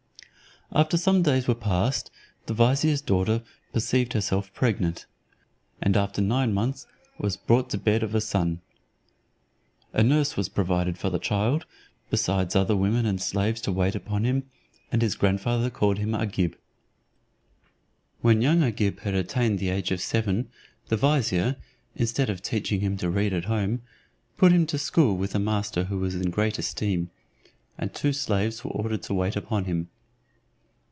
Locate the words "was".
7.17-7.35, 10.37-10.47, 25.99-26.15